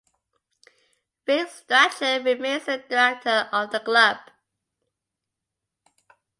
Rick 1.27 1.49
Strachan 1.51 2.23
remains 2.23 2.67
a 2.67 2.79
director 2.79 3.47
of 3.51 3.69
the 3.69 3.79
club. 3.79 4.17